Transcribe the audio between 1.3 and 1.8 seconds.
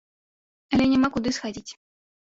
схадзіць.